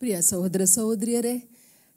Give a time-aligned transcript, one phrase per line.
[0.00, 1.32] ಪ್ರಿಯ ಸಹೋದರ ಸಹೋದರಿಯರೇ,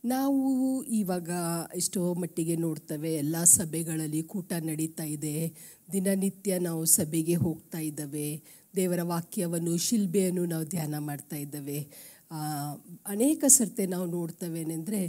[0.03, 0.39] ನಾವು
[0.83, 1.29] ಇವಾಗ
[1.75, 5.35] ಎಷ್ಟೋ ಮಟ್ಟಿಗೆ ನೋಡ್ತೇವೆ, ಎಲ್ಲ ಸಭೆಗಳಲ್ಲಿ ಕೂಟ ನಡೀತಾ ಇದೆ.
[5.91, 8.27] ದಿನನಿತ್ಯ ನಾವು ಸಭೆಗೆ ಹೋಗ್ತಾ ಇದ್ದೇವೆ.
[8.75, 11.79] ದೇವರ ವಾಕ್ಯವನ್ನು, ಶಿಲ್ಬೆಯನ್ನು ನಾವು ಧ್ಯಾನ ಮಾಡ್ತಾ ಇದ್ದೇವೆ.
[13.07, 15.01] ಅನೇಕ ಸರ್ತೆ ನಾವು ನೋಡ್ತೇವೇನೆಂದರೆ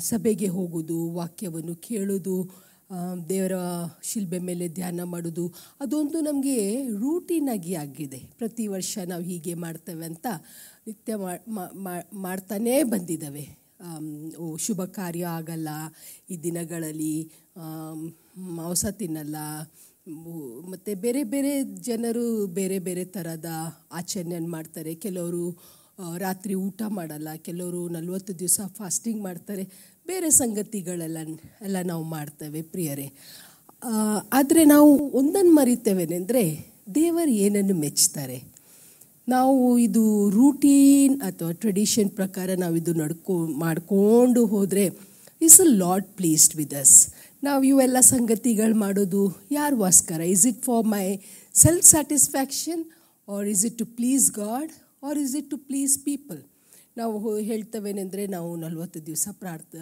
[0.00, 2.36] ಸಭೆಗೆ ಹೋಗೋದು ವಾಕ್ಯವನ್ನು ಕೇಳೋದು
[3.28, 3.56] ದೇವರ
[4.02, 5.44] ಶಿಲ್ಬೆ ಮೇಲೆ ಧ್ಯಾನ ಮಾಡೋದು
[5.80, 6.58] ಅದೊಂದು ನಮಗೆ
[6.98, 8.20] ರೂಟೀನಾಗಿ ಆಗಿದೆ.
[8.38, 10.26] ಪ್ರತಿ ವರ್ಷ ನಾವು ಹೀಗೆ ಮಾಡ್ತೇವೆ ಅಂತ
[10.86, 11.14] ನಿತ್ಯ
[12.26, 13.44] ಮಾಡ್ತಾನೇ ಬಂದಿದ್ದಾವೆ.
[14.66, 15.68] ಶುಭ ಕಾರ್ಯ ಆಗಲ್ಲ,
[16.32, 17.14] ಈ ದಿನಗಳಲ್ಲಿ
[18.58, 19.36] ಮಾಂಸ ತಿನ್ನಲ್ಲ
[20.72, 21.52] ಮತ್ತು ಬೇರೆ ಬೇರೆ
[21.88, 22.24] ಜನರು
[22.58, 23.50] ಬೇರೆ ಬೇರೆ ಥರದ
[23.98, 24.92] ಆಚರಣೆಯನ್ನು ಮಾಡ್ತಾರೆ.
[25.04, 25.44] ಕೆಲವರು
[26.24, 29.64] ರಾತ್ರಿ ಊಟ ಮಾಡಲ್ಲ, ಕೆಲವರು ನಲವತ್ತು ದಿವಸ ಫಾಸ್ಟಿಂಗ್ ಮಾಡ್ತಾರೆ.
[30.10, 31.18] ಬೇರೆ ಸಂಗತಿಗಳೆಲ್ಲ,
[31.66, 33.08] ಎಲ್ಲ ನಾವು ಮಾಡ್ತೇವೆ ಪ್ರಿಯರೇ.
[34.38, 36.44] ಆದರೆ ನಾವು ಒಂದನ್ನು ಮರಿತೇವೇನೆಂದರೆ
[36.98, 38.38] ದೇವರು ಏನನ್ನು ಮೆಚ್ತಾರೆ?
[39.28, 44.84] ನಾವು ಇದು ರೂಟೀನ್ ಅಥವಾ ಟ್ರೆಡಿಷನ್ ಪ್ರಕಾರ ನಾವು ಇದು ನಡ್ಕೊ, ಮಾಡಿಕೊಂಡು ಹೋದರೆ
[45.42, 46.96] is a lot pleased with us
[47.44, 50.20] ನಾವು ಇವೆಲ್ಲ ಸಂಗತಿಗಳು ಮಾಡೋದು ಯಾರಿಗೋಸ್ಕರ?
[50.34, 51.06] Is it for my
[51.54, 52.82] self satisfaction
[53.28, 54.70] or is it to please God
[55.04, 56.40] or is it to please people
[56.96, 59.74] ನಾವು ಹೇಳ್ತವೇನೆಂದರೆ ನಾವು ನಲವತ್ತು ದಿವಸ ಪ್ರಾರ್ಥ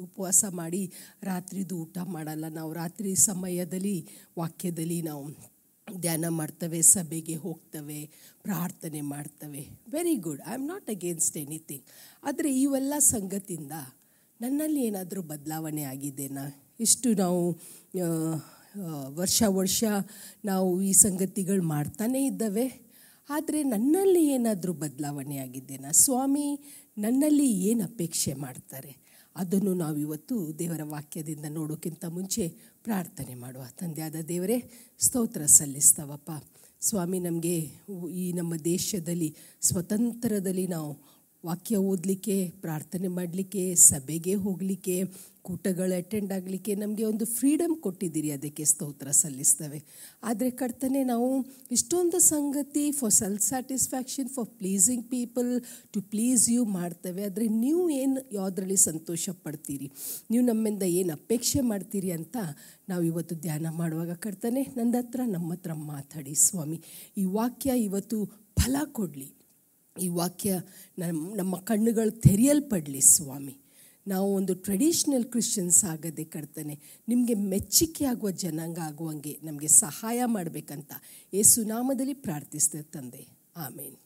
[0.00, 0.80] ಉಪವಾಸ ಮಾಡಿ
[1.22, 2.48] ರಾತ್ರಿದು ಊಟ ಮಾಡಲ್ಲ.
[2.48, 3.98] ನಾವು ರಾತ್ರಿ ಸಮಯದಲ್ಲಿ,
[4.38, 5.55] ವಾಕ್ಯದಲ್ಲಿ ನಾವು
[5.88, 8.00] ಧ್ಯಾನ ಮಾಡ್ತವೆ, ಸಭೆಗೆ ಹೋಗ್ತವೆ,
[8.42, 9.62] ಪ್ರಾರ್ಥನೆ ಮಾಡ್ತವೆ.
[9.92, 11.84] Very good I am not against anything
[12.24, 13.76] ಆದರೆ ಇವೆಲ್ಲ ಸಂಗತಿಯಿಂದ
[14.40, 16.44] ನನ್ನಲ್ಲಿ ಏನಾದರೂ ಬದಲಾವಣೆ ಆಗಿದೆನಾ
[16.80, 17.42] ಇಷ್ಟು ನಾವು
[19.16, 19.84] ವರ್ಷ ವರ್ಷ
[20.44, 22.66] ನಾವು ಈ ಸಂಗತಿಗಳು ಮಾಡ್ತಾನೇ ಇದ್ದಾವೆ.
[23.28, 25.90] ಆದರೆ ನನ್ನಲ್ಲಿ ಏನಾದರೂ ಬದಲಾವಣೆ ಆಗಿದ್ದೇನಾ?
[25.92, 26.46] ಸ್ವಾಮಿ
[26.98, 28.92] ನನ್ನಲ್ಲಿ ಏನು ಅಪೇಕ್ಷೆ ಮಾಡ್ತಾರೆ?
[29.36, 32.44] ಅದನ್ನು ನಾವು ಇವತ್ತು ದೇವರ ವಾಕ್ಯದಿಂದ ನೋಡೋಕ್ಕಿಂತ ಮುಂಚೆ
[32.86, 33.62] ಪ್ರಾರ್ಥನೆ ಮಾಡುವ.
[33.80, 34.62] ತಂದೆಯಾದ ದೇವರೇ
[34.98, 36.30] ಸ್ತೋತ್ರ ಸಲ್ಲಿಸ್ತವಪ್ಪ.
[36.80, 37.70] ಸ್ವಾಮಿ ನಮಗೆ
[38.14, 41.15] ಈ ನಮ್ಮ ದೇಶದಲ್ಲಿ ಸ್ವತಂತ್ರದಲ್ಲಿ ನಾವು
[41.46, 44.96] ವಾಕ್ಯ ಓದಲಿಕ್ಕೆ, ಪ್ರಾರ್ಥನೆ ಮಾಡಲಿಕ್ಕೆ, ಸಭೆಗೆ ಹೋಗಲಿಕ್ಕೆ,
[45.42, 49.78] ಕೂಟಗಳು ಅಟೆಂಡ್ ಆಗಲಿಕ್ಕೆ ನಮಗೆ ಒಂದು ಫ್ರೀಡಮ್ ಕೊಟ್ಟಿದ್ದೀರಿ, ಅದಕ್ಕೆ ಸ್ತೋತ್ರ ಸಲ್ಲಿಸ್ತವೆ.
[50.22, 51.28] ಆದರೆ ಕರ್ತನೆ, ನಾವು
[51.70, 55.50] ಇಷ್ಟೊಂದು ಸಂಗತಿ for self satisfaction for pleasing people
[55.92, 57.22] to please you ಮಾಡ್ತೇವೆ.
[57.24, 59.88] ಆದರೆ ನೀವು ಏನು ಯಾವುದರಲ್ಲಿ ಸಂತೋಷ ಪಡ್ತೀರಿ?
[60.30, 62.36] ನೀವು ನಮ್ಮಿಂದ ಏನು ಅಪೇಕ್ಷೆ ಮಾಡ್ತೀರಿ ಅಂತ
[62.88, 66.80] ನಾವು ಇವತ್ತು ಧ್ಯಾನ ಮಾಡುವಾಗ ಕರ್ತನೆ ನನ್ನ ಹತ್ರ ನಮ್ಮ ಹತ್ರ ಮಾತಾಡಿ ಸ್ವಾಮಿ.
[67.16, 68.18] ಈ ವಾಕ್ಯ ಇವತ್ತು
[68.58, 69.28] ಫಲ ಕೊಡಲಿ.
[70.00, 70.60] ಈ ವಾಕ್ಯ
[70.98, 73.58] ನಮ್ಮ ನಮ್ಮ ಕಣ್ಣುಗಳು ತೆರೆಯಲ್ಪಡಲಿ ಸ್ವಾಮಿ.
[74.06, 80.92] ನಾವು ಒಂದು ಟ್ರೆಡಿಷ್ನಲ್ ಕ್ರಿಶ್ಚಿಯನ್ಸ್ ಆಗದೆ ಕಡ್ತಾನೆ ನಿಮಗೆ ಮೆಚ್ಚುಗೆ ಆಗುವ ಜನಾಂಗ ಆಗುವಂಗೆ ನಮಗೆ ಸಹಾಯ ಮಾಡಬೇಕಂತ
[81.34, 83.26] ಏಸು ನಾಮದಲ್ಲಿ ಪ್ರಾರ್ಥಿಸ್ತೇವೆ ತಂದೆ.
[83.56, 83.96] ಆಮೇನ್.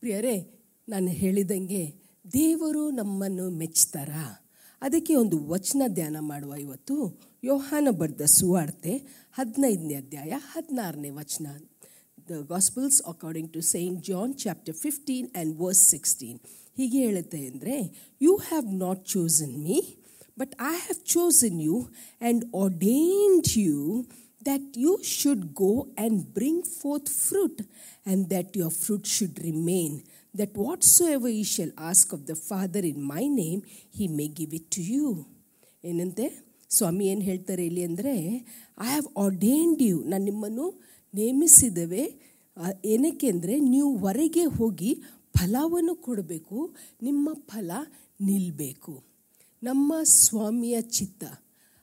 [0.00, 1.94] ಪ್ರಿಯರೇ, ನಾನು ಹೇಳಿದಂಗೆ
[2.32, 4.42] ದೇವರು ನಮ್ಮನ್ನು ಮೆಚ್ತಾರಾ?
[4.82, 8.96] ಅದಕ್ಕೆ ಒಂದು ವಚನ ಧ್ಯಾನ ಮಾಡುವ ಇವತ್ತು ಯೋಹಾನ ಬರೆದ ಸುವಾರ್ತೆ
[9.32, 11.46] ಹದಿನೈದನೇ ಅಧ್ಯಾಯ ಹದಿನಾರನೇ ವಚನ.
[12.31, 16.39] The gospels according to Saint John chapter fifteen and verse sixteen
[16.79, 17.75] ಹೀಗೆ ಹೇಳುತ್ತೆ ಅಂದರೆ
[18.21, 19.79] you have not chosen me
[20.41, 21.77] but I have chosen you
[22.21, 23.77] and ordained you
[24.41, 27.57] that you should go and bring forth fruit,
[28.05, 29.91] and that your fruit should remain,
[30.33, 34.65] that whatsoever ye shall ask of the Father in my name, he may give it
[34.71, 35.05] to you.
[35.83, 36.25] ಏನಂತೆ
[36.69, 38.15] ಸ್ವಾಮಿ ಏನು ಹೇಳ್ತಾರೆ ಇಲ್ಲಿ ಅಂದರೆ
[38.81, 40.65] I have ಆರ್ಡೇನ್ಡ್ you ನಾನು ನಿಮ್ಮನ್ನು
[41.16, 42.02] ನೇಮಿಸಿದ್ದೇವೆ
[42.84, 45.02] ಏನಕ್ಕೆಂದರೆ ನೀವು ಹೊರಗೆ ಹೋಗಿ
[45.38, 47.70] ಫಲವನ್ನು ಕೊಡಬೇಕು, ನಿಮ್ಮ ಫಲ
[48.20, 49.04] ನಿಲ್ಲಬೇಕು
[49.62, 51.24] ನಮ್ಮ ಸ್ವಾಮಿಯ ಚಿತ್ತ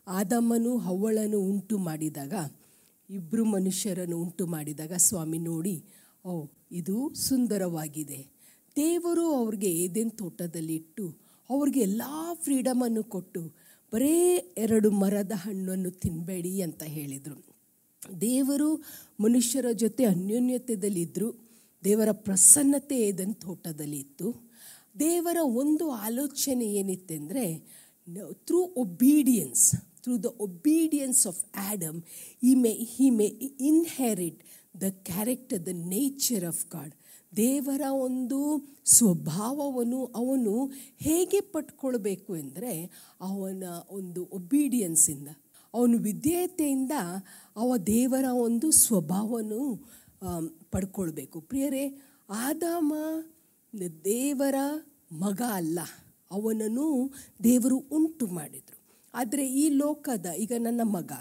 [0.08, 2.34] ಆದಮ್ಮನು ಹವ್ವಳನ್ನು ಉಂಟು ಮಾಡಿದಾಗ
[3.10, 5.84] ಇಬ್ಬರು ಮನುಷ್ಯರನ್ನು ಉಂಟು ಮಾಡಿದಾಗ ಸ್ವಾಮಿ ನೋಡಿ,
[6.26, 8.20] ಓ, ಇದು ಸುಂದರವಾಗಿದೆ.
[8.76, 11.06] ದೇವರು ಅವ್ರಿಗೆ ಏದೇನು ತೋಟದಲ್ಲಿಟ್ಟು,
[11.50, 12.02] ಅವ್ರಿಗೆ ಎಲ್ಲ
[12.34, 13.42] ಫ್ರೀಡಮನ್ನು ಕೊಟ್ಟು,
[13.94, 17.53] ಬರೇ ಎರಡು ಮರದ ಹಣ್ಣನ್ನು ತಿನ್ನಬೇಡಿ ಅಂತ ಹೇಳಿದರು.
[18.22, 18.84] ದೇವರು
[19.20, 21.54] ಮನುಷ್ಯರ ಜೊತೆ ಅನ್ಯೋನ್ಯತೆಯಲ್ಲಿದ್ದರು
[21.84, 24.54] ದೇವರ ಪ್ರಸನ್ನತೆ ಏದನ್ ತೋಟದಲ್ಲಿ ಇತ್ತು
[25.00, 27.58] ದೇವರ ಒಂದು ಆಲೋಚನೆ ಏನಿತ್ತೆಂದರೆ
[28.34, 29.72] through obedience
[30.04, 32.04] through the obedience of Adam
[32.44, 33.26] he may he may
[33.60, 34.44] inherit
[34.82, 36.94] the character the nature of God
[37.38, 40.66] ದೇವರ ಒಂದು ಸ್ವಭಾವವನ್ನು ಅವನು
[41.00, 42.92] ಹೇಗೆ ಪಟ್ಕೊಳ್ಬೇಕು ಎಂದರೆ,
[43.22, 45.28] ಅವನ ಒಂದು ಒಬೀಡಿಯನ್ಸಿಂದ
[45.74, 46.96] ಅವನು ವಿಧೇಯತೆಯಿಂದ
[47.56, 49.62] ಅವ ದೇವರ ಒಂದು ಸ್ವಭಾವವನ್ನು
[50.24, 51.42] ಆಮ್, ಪಡ್ಕೊಳ್ಬೇಕು.
[51.42, 51.86] ಪ್ರಿಯರೇ
[52.30, 52.92] ಆದಾಮ
[54.06, 54.58] ದೇವರ
[55.20, 55.80] ಮಗ ಅಲ್ಲ.
[56.32, 56.86] ಅವನನ್ನು
[57.44, 58.78] ದೇವರು ಉಂಟು ಮಾಡಿದರು.
[59.14, 61.12] ಆದರೆ ಈ ಲೋಕದ ಈಗ ನನ್ನ ಮಗ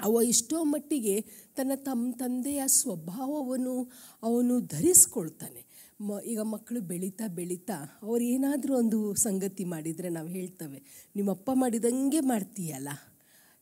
[0.00, 1.14] ಅವ ಎಷ್ಟೋ ಮಟ್ಟಿಗೆ
[1.56, 3.74] ತನ್ನ ತಮ್ಮ ತಂದೆಯ ಸ್ವಭಾವವನ್ನು
[4.22, 5.62] ಅವನು ಧರಿಸ್ಕೊಳ್ತಾನೆ.
[6.00, 10.78] ಮ ಈಗ ಮಕ್ಕಳು ಬೆಳೀತಾ ಬೆಳೀತಾ ಅವ್ರು ಏನಾದರೂ ಒಂದು ಸಂಗತಿ ಮಾಡಿದರೆ ನಾವು ಹೇಳ್ತೇವೆ.
[11.16, 12.88] ನಿಮ್ಮಪ್ಪ ಮಾಡಿದಂಗೆ ಮಾಡ್ತೀಯಲ್ಲ.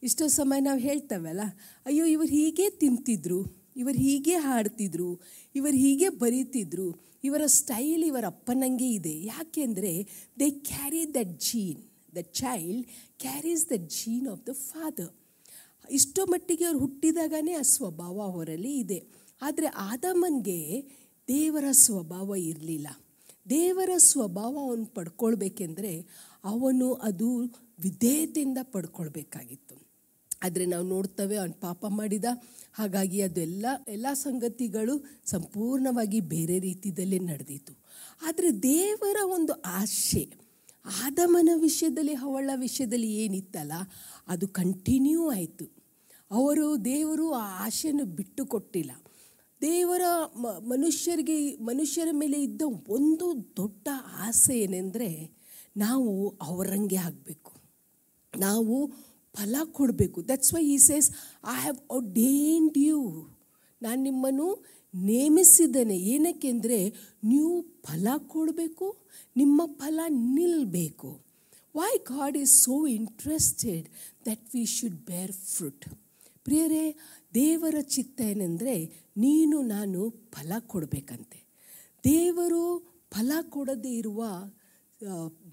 [0.02, 1.40] ಇಷ್ಟೋ ಸಮಯ ನಾವು ಹೇಳ್ತೇವಲ್ಲ,
[1.86, 5.20] ಅಯ್ಯೋ, ಇವರು ಹೀಗೆ ತಿಂತಿದ್ರು, ಇವರು ಹೀಗೆ ಹಾಡ್ತಿದ್ರು,
[5.54, 9.24] ಇವರು ಹೀಗೆ ಬರೀತಿದ್ರು, ಇವರ ಸ್ಟೈಲ್ ಇವರ ಅಪ್ಪನಂಗೆ ಇದೆ.
[9.24, 10.08] ಯಾಕೆಂದರೆ
[10.38, 11.82] they carry that gene
[12.16, 12.86] the child
[13.18, 15.14] carries the gene of the father
[15.90, 19.06] ಇಷ್ಟೋ ಮಟ್ಟಿಗೆ ಅವ್ರು ಹುಟ್ಟಿದಾಗನೇ ಆ ಸ್ವಭಾವ ಅವರಲ್ಲಿ ಇದೆ.
[19.42, 20.84] ಆದರೆ ಆದಮನ್ಗೆ
[21.28, 22.88] ದೇವರ ಸ್ವಭಾವ ಇರಲಿಲ್ಲ.
[23.50, 26.06] ದೇವರ ಸ್ವಭಾವ ಅವನು ಪಡ್ಕೊಳ್ಬೇಕೆಂದರೆ
[26.44, 27.40] ಅವನು ಅದು
[27.78, 29.85] ವಿಧೇಯತೆಯಿಂದ ಪಡ್ಕೊಳ್ಬೇಕಾಗಿತ್ತು.
[30.42, 32.24] ಆದರೆ ನಾವು ನೋಡ್ತೇವೆ ಅವನು ಪಾಪ ಮಾಡಿದ.
[32.72, 34.94] ಹಾಗಾಗಿ ಅದೆಲ್ಲ, ಎಲ್ಲ ಸಂಗತಿಗಳು
[35.26, 37.74] ಸಂಪೂರ್ಣವಾಗಿ ಬೇರೆ ರೀತಿಯಲ್ಲಿ ನಡೆದಿತ್ತು
[38.22, 40.24] ಆದರೆ ದೇವರ ಒಂದು ಆಶೆ,
[41.02, 43.72] ಆದಮನ ವಿಷಯದಲ್ಲಿ, ಅವಳ ವಿಷಯದಲ್ಲಿ ಏನಿತ್ತಲ್ಲ,
[44.28, 45.66] ಅದು ಕಂಟಿನ್ಯೂ ಆಯಿತು.
[46.30, 48.92] ಅವರು, ದೇವರು ಆ ಆಶೆಯನ್ನು ಬಿಟ್ಟು ಕೊಟ್ಟಿಲ್ಲ
[49.62, 50.02] ದೇವರ
[50.58, 53.88] ಮನುಷ್ಯರಿಗೆ, ಮನುಷ್ಯರ ಮೇಲೆ ಇದ್ದ ಒಂದು ದೊಡ್ಡ
[54.18, 55.10] ಆಸೆ ಏನೆಂದರೆ
[55.76, 57.52] ನಾವು ಅವರಂಗೆ ಆಗಬೇಕು.
[58.38, 58.92] ನಾವು
[59.36, 60.28] ಫಲ ಕೊಡಬೇಕು.
[60.28, 61.10] That's why he says
[61.48, 62.98] I have ordained you
[63.82, 65.98] ನಾನು ನಿಮ್ಮನ್ನು ನೇಮಿಸಿದ್ದೇನೆ.
[65.98, 66.78] ಏನಕ್ಕೆಂದರೆ
[67.24, 68.86] ನೀವು ಫಲ ಕೊಡಬೇಕು
[69.36, 71.10] ನಿಮ್ಮ ಫಲ ನಿಲ್ಲಬೇಕು
[71.76, 73.86] why God is so interested
[74.26, 75.86] that we should bear fruit
[76.44, 76.84] ಪ್ರಿಯರೇ
[77.34, 78.74] ದೇವರ ಚಿತ್ತ ಏನೆಂದರೆ
[79.16, 81.38] ನೀನು ನಾನು ಫಲ ಕೊಡಬೇಕಂತೆ.
[82.04, 82.62] ದೇವರು
[83.10, 84.55] ಫಲ ಕೊಡದೇ ಇರುವ ಆ,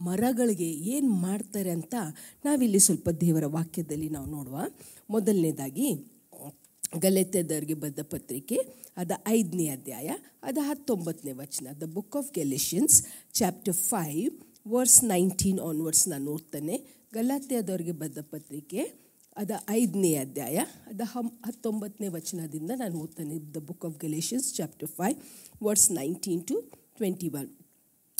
[0.01, 1.95] ಮರಗಳಿಗೆ ಏನು ಮಾಡ್ತಾರೆ ಅಂತ
[2.45, 4.57] ನಾವಿಲ್ಲಿ ಸ್ವಲ್ಪ ದೇವರ ವಾಕ್ಯದಲ್ಲಿ ನಾವು ನೋಡುವ.
[5.09, 6.13] ಮೊದಲನೇದಾಗಿ
[6.99, 8.57] ಗಲೆತೆದವರಿಗೆ ಬದ್ಧ ಪತ್ರಿಕೆ,
[8.97, 10.09] ಅದ ಐದನೇ ಅಧ್ಯಾಯ,
[10.43, 13.03] ಅದ ಹತ್ತೊಂಬತ್ತನೇ ವಚನ, the book of Galatians
[13.33, 14.29] chapter five,
[14.67, 16.77] verse nineteen onwards ನಾನು ಓದ್ತಾನೆ.
[17.13, 18.93] ಗಲಾತ್ಯದವ್ರಿಗೆ ಬದ್ಧ ಪತ್ರಿಕೆ,
[19.37, 20.57] ಅದ ಐದನೇ ಅಧ್ಯಾಯ,
[20.87, 23.39] ಅದ ಹಮ್, ಹತ್ತೊಂಬತ್ತನೇ ವಚನದಿಂದ ನಾನು ಓದ್ತಾನೆ.
[23.39, 25.17] The book of Galatians chapter five,
[25.63, 26.61] verse nineteen to
[26.97, 27.62] twenty one.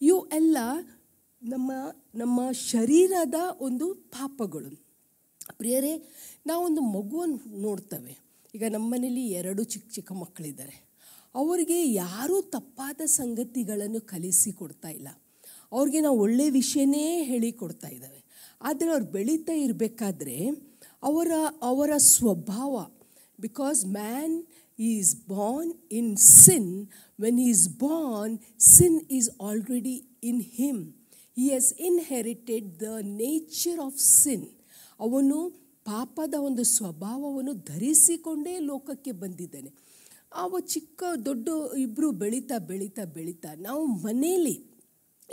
[0.02, 0.58] ಇವು ಎಲ್ಲ
[1.44, 1.72] ನಮ್ಮ
[2.16, 4.88] ನಮ್ಮ ಶರೀರದ ಒಂದು ಪಾಪಗಳು.
[5.58, 6.10] ಪ್ರಿಯರೇ,
[6.46, 8.18] ನಾವೊಂದು ಮಗುವನ್ನು ನೋಡ್ತೇವೆ.
[8.56, 10.88] ಈಗ ನಮ್ಮನೇಲಿ ಎರಡು ಚಿಕ್ಕ ಚಿಕ್ಕ ಮಕ್ಕಳಿದ್ದಾರೆ.
[11.36, 15.08] ಅವರಿಗೆ ಯಾರೂ ತಪ್ಪಾದ ಸಂಗತಿಗಳನ್ನು ಕಲಿಸಿ ಕೊಡ್ತಾ ಇಲ್ಲ.
[15.72, 18.24] ಅವ್ರಿಗೆ ನಾವು ಒಳ್ಳೆಯ ವಿಷಯನೇ ಹೇಳಿ ಕೊಡ್ತಾ ಇದ್ದಾವೆ.
[18.62, 20.50] ಆದರೆ ಅವ್ರು ಬೆಳೀತಾ ಇರಬೇಕಾದ್ರೆ
[21.04, 21.32] ಅವರ
[21.62, 22.88] ಅವರ ಸ್ವಭಾವ
[23.40, 24.44] because man
[24.80, 26.88] is born in sin
[27.22, 30.94] when he is born sin is already in him
[31.38, 34.46] he has inherited the nature of sin.
[35.00, 35.50] ಅವನು
[35.86, 39.74] ಪಾಪದ ಒಂದು ಸ್ವಭಾವವನ್ನು ಧರಿಸಿಕೊಂಡೇ ಲೋಕಕ್ಕೆ ಬಂದಿದ್ದಾನೆ.
[40.36, 44.66] ಅವ ಚಿಕ್ಕ ದೊಡ್ಡ ಇಬ್ಬರು ಬೆಳೀತಾ ಬೆಳೀತಾ ಬೆಳೀತಾ ನಾವು ಮನೆಯಲ್ಲಿ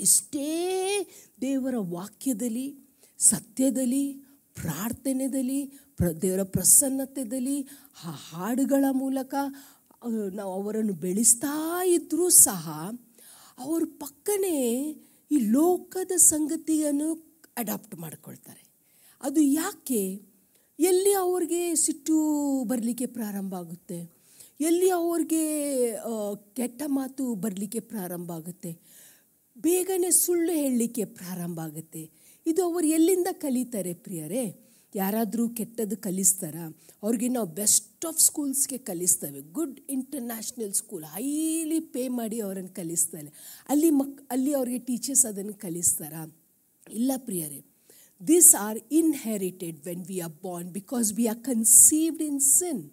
[0.01, 1.09] ಇಷ್ಟೇ
[1.41, 2.79] ದೇವರ ವಾಕ್ಯದಲ್ಲಿ,
[3.19, 4.13] ಸತ್ಯದಲ್ಲಿ
[4.55, 7.59] ಪ್ರಾರ್ಥನೆಯಲ್ಲಿ ಪ್ರ, ದೇವರ ಪ್ರಸನ್ನತೆಯಲ್ಲಿ
[8.31, 9.35] ಹಾಡುಗಳ ಮೂಲಕ
[10.35, 12.65] ನಾವು ಅವರನ್ನು ಬೆಳೆಸ್ತಾ ಇದ್ದರೂ ಸಹ
[13.59, 14.57] ಅವ್ರ ಪಕ್ಕನೇ
[15.31, 17.09] ಈ ಲೋಕದ ಸಂಗತಿಯನ್ನು
[17.57, 18.63] ಅಡಾಪ್ಟ್ ಮಾಡ್ಕೊಳ್ತಾರೆ.
[19.21, 20.03] ಅದು ಯಾಕೆ?
[20.79, 22.17] ಎಲ್ಲಿ ಅವ್ರಿಗೆ ಸಿಟ್ಟು
[22.65, 23.99] ಬರಲಿಕ್ಕೆ ಪ್ರಾರಂಭ ಆಗುತ್ತೆ?
[24.61, 25.45] ಎಲ್ಲಿ ಅವ್ರಿಗೆ
[26.55, 28.73] ಕೆಟ್ಟ ಮಾತು ಬರಲಿಕ್ಕೆ ಪ್ರಾರಂಭ ಆಗುತ್ತೆ?
[29.59, 32.03] ಬೇಗನೆ ಸುಳ್ಳು ಹೇಳಲಿಕ್ಕೆ ಪ್ರಾರಂಭ ಆಗುತ್ತೆ.
[32.47, 34.64] ಇದು ಅವರು ಎಲ್ಲಿಂದ ಕಲಿತಾರೆ ಪ್ರಿಯರೇ?
[34.95, 36.57] ಯಾರಾದರೂ ಕೆಟ್ಟದ್ದು ಕಲಿಸ್ತಾರ?
[37.05, 39.41] ಅವ್ರಿಗೆ ನಾವು ಬೆಸ್ಟ್ ಆಫ್ ಸ್ಕೂಲ್ಸ್ಗೆ ಕಲಿಸ್ತೇವೆ.
[39.57, 43.31] Good international school highly pay ಮಾಡಿ ಅವರನ್ನು ಕಲಿಸ್ತಾರೆ.
[43.69, 46.23] ಅಲ್ಲಿ ಮಕ್, ಅಲ್ಲಿ ಅವ್ರಿಗೆ ಟೀಚರ್ಸ್ ಅದನ್ನು ಕಲಿಸ್ತಾರಾ?
[46.87, 47.61] ಇಲ್ಲ ಪ್ರಿಯರೇ
[48.21, 52.85] this are inherited when we are born because we are conceived in sin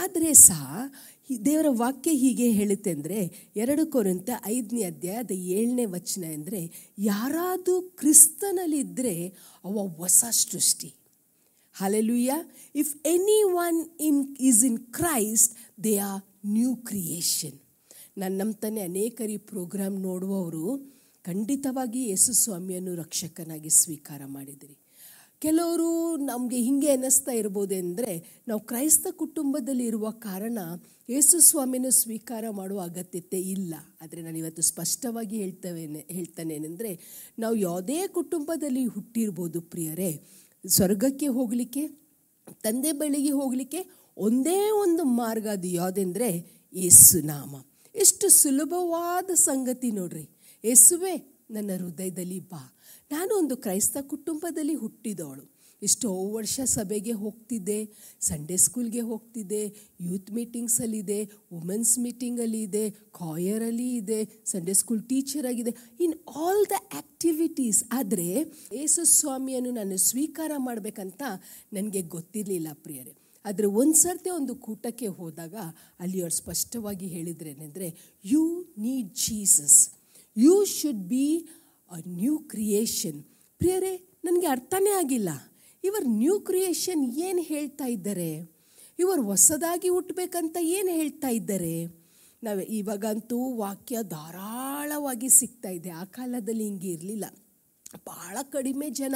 [0.00, 0.62] ಆದರೆ ಸಹ
[1.46, 3.20] ದೇವರ ವಾಕ್ಯ ಹೀಗೆ ಹೇಳುತ್ತೆ ಅಂದರೆ,
[3.56, 6.60] ಎರಡು ಕೊರಂತ ಐದನೇ ಅಧ್ಯಾಯದ ಏಳನೇ ವಚನ ಅಂದರೆ,
[6.98, 9.14] ಯಾರಾದರೂ ಕ್ರಿಸ್ತನಲ್ಲಿದ್ದರೆ
[9.64, 10.90] ಅವ ಹೊಸ ಸೃಷ್ಟಿ.
[11.74, 12.40] Hallelujah.
[12.74, 15.46] If anyone in, is in Christ,
[15.78, 16.20] they are
[16.56, 17.54] new creation.
[18.18, 20.66] ನಾನು ನಂಬ್ತಾನೆ ಅನೇಕರು ಪ್ರೋಗ್ರಾಮ್ ನೋಡುವವರು
[21.24, 24.74] ಖಂಡಿತವಾಗಿ ಯೇಸು ಸ್ವಾಮಿಯನ್ನು ರಕ್ಷಕನಾಗಿ ಸ್ವೀಕಾರ ಮಾಡಿದಿರಿ
[25.42, 25.88] ಕೆಲವರು
[26.26, 28.12] ನಮಗೆ ಹಿಂಗೆ ಅನ್ನಿಸ್ತಾ ಇರ್ಬೋದು ಅಂದರೆ
[28.48, 30.58] ನಾವು ಕ್ರೈಸ್ತ ಕುಟುಂಬದಲ್ಲಿ ಇರುವ ಕಾರಣ
[31.08, 36.92] ಯೇಸು ಸ್ವಾಮಿಯನ್ನು ಸ್ವೀಕಾರ ಮಾಡುವ ಅಗತ್ಯತೆ ಇಲ್ಲ ಆದರೆ ನಾನು ಇವತ್ತು ಸ್ಪಷ್ಟವಾಗಿ ಹೇಳ್ತೇವೆ ಹೇಳ್ತಾನೇನೆಂದರೆ
[37.38, 40.12] ನಾವು ಯಾವುದೇ ಕುಟುಂಬದಲ್ಲಿ ಹುಟ್ಟಿರ್ಬೋದು ಪ್ರಿಯರೇ
[40.66, 41.88] ಸ್ವರ್ಗಕ್ಕೆ ಹೋಗಲಿಕ್ಕೆ,
[42.62, 47.56] ತಂದೆ ಬಳಿಗೆ ಹೋಗಲಿಕ್ಕೆ ಒಂದೇ ಒಂದು ಮಾರ್ಗ ಅದು ಯಾವುದೆಂದರೆ ಯೇಸು ನಾಮ.
[47.94, 50.30] ಎಷ್ಟು ಸುಲಭವಾದ ಸಂಗತಿ ನೋಡ್ರಿ.
[50.64, 52.78] ಯೇಸುವೆ ನನ್ನ ಹೃದಯದಲ್ಲಿ ಬಾ.
[53.10, 55.53] ನಾನು ಒಂದು ಕ್ರೈಸ್ತ ಕುಟುಂಬದಲ್ಲಿ ಹುಟ್ಟಿದವಳು.
[55.84, 57.78] ಎಷ್ಟೋ ವರ್ಷ ಸಭೆಗೆ ಹೋಗ್ತಿದ್ದೆ
[58.20, 59.62] ಸಂಡೇ ಸ್ಕೂಲ್ಗೆ ಹೋಗ್ತಿದ್ದೆ
[60.00, 61.18] ಯೂತ್ ಮೀಟಿಂಗ್ಸಲ್ಲಿದೆ
[61.52, 65.72] ವುಮೆನ್ಸ್ ಮೀಟಿಂಗಲ್ಲಿ ಇದೆ ಕಾಯರಲ್ಲಿ ಇದೆ ಸಂಡೇ ಸ್ಕೂಲ್ ಟೀಚರ್ ಆಗಿದೆ.
[66.00, 66.14] ಇನ್
[66.44, 68.28] ಆಲ್ ದ ಆ್ಯಕ್ಟಿವಿಟೀಸ್ ಆದರೆ
[68.78, 71.22] ಯೇಸು ಸ್ವಾಮಿಯನ್ನು ನಾನು ಸ್ವೀಕಾರ ಮಾಡಬೇಕಂತ
[71.72, 73.14] ನನಗೆ ಗೊತ್ತಿರಲಿಲ್ಲ ಪ್ರಿಯರೇ.
[73.44, 75.56] ಆದರೆ ಒಂದು ಸರ್ತಿ ಒಂದು ಕೂಟಕ್ಕೆ ಹೋದಾಗ
[76.00, 77.88] ಅಲ್ಲಿ ಅವ್ರು ಸ್ಪಷ್ಟವಾಗಿ ಹೇಳಿದ್ರೇನೆಂದರೆ
[78.24, 78.42] you
[78.78, 79.78] need Jesus
[80.36, 81.26] you should be
[81.90, 83.18] a new creation
[83.60, 83.92] ಪ್ರಿಯರೇ,
[84.24, 85.30] ನನಗೆ ಅರ್ಥನೇ ಆಗಿಲ್ಲ.
[85.84, 88.54] ಇವರು ನ್ಯೂ ಕ್ರಿಯೇಷನ್ ಏನು ಹೇಳ್ತಾ ಇದ್ದಾರೆ?
[88.98, 91.84] ಇವರು ಹೊಸದಾಗಿ ಹುಟ್ಟಬೇಕಂತ ಏನು ಹೇಳ್ತಾ ಇದ್ದಾರೆ?
[92.42, 95.90] ನಾವು ಇವಾಗಂತೂ ವಾಕ್ಯ ಧಾರಾಳವಾಗಿ ಸಿಗ್ತಾ ಇದೆ.
[95.90, 97.24] ಆ ಕಾಲದಲ್ಲಿ ಹಿಂಗೆ ಇರಲಿಲ್ಲ.
[98.06, 99.14] ಭಾಳ ಕಡಿಮೆ ಜನ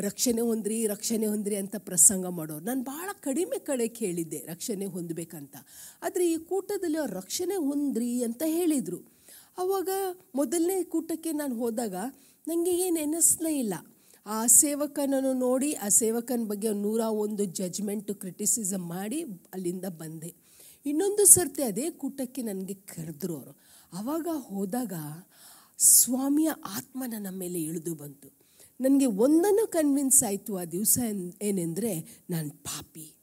[0.00, 2.64] ರಕ್ಷಣೆ ಹೊಂದ್ರಿ ರಕ್ಷಣೆ ಹೊಂದ್ರಿ ಅಂತ ಪ್ರಸಂಗ ಮಾಡೋರು.
[2.64, 5.56] ನಾನು ಭಾಳ ಕಡಿಮೆ ಕಡೆ ಕೇಳಿದ್ದೆ, ರಕ್ಷಣೆ ಹೊಂದಬೇಕಂತ.
[6.02, 9.20] ಆದರೆ ಈ ಕೂಟದಲ್ಲಿ ಅವ್ರು ರಕ್ಷಣೆ ಹೊಂದ್ರಿ ಅಂತ ಹೇಳಿದರು.
[9.58, 9.88] ಆವಾಗ
[10.34, 11.94] ಮೊದಲನೇ ಕೂಟಕ್ಕೆ ನಾನು ಹೋದಾಗ
[12.48, 13.74] ನನಗೆ ಏನು ಎನಿಸ್ಲೇ ಇಲ್ಲ.
[14.26, 20.34] ಆ ಸೇವಕನನ್ನು ನೋಡಿ, ಆ ಸೇವಕನ ಬಗ್ಗೆ ನೂರ ಒಂದು ಜಜ್ಮೆಂಟು ಕ್ರಿಟಿಸಿಸಮ್ ಮಾಡಿ ಅಲ್ಲಿಂದ ಬಂದೆ.
[20.86, 23.52] ಇನ್ನೊಂದು ಸರ್ತಿ ಅದೇ ಕೂಟಕ್ಕೆ ನನಗೆ ಕರೆದ್ರು ಅವರು.
[23.92, 24.92] ಆವಾಗ ಹೋದಾಗ
[25.78, 28.28] ಸ್ವಾಮಿಯ ಆತ್ಮ ನನ್ನ ಮೇಲೆ ಇಳಿದು ಬಂತು.
[28.80, 30.98] ನನಗೆ ಒಂದನ್ನು ಕನ್ವಿನ್ಸ್ ಆಯಿತು ಆ ದಿವಸ
[31.42, 33.16] ಏನೆಂದರೆ ನಾನು ಪಾಪಿ.